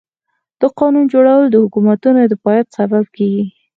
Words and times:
د 0.59 0.61
قانون 0.79 1.05
جوړول 1.13 1.43
د 1.49 1.55
حکومتونو 1.63 2.19
د 2.27 2.33
پايښت 2.43 2.69
سبب 2.77 3.03
کيږي. 3.15 3.43